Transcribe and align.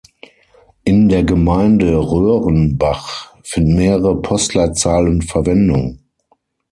In 0.83 1.09
der 1.09 1.23
Gemeinde 1.23 1.95
Röhrenbach 1.95 3.35
finden 3.43 3.75
mehrere 3.75 4.19
Postleitzahlen 4.19 5.21
Verwendung. 5.21 5.99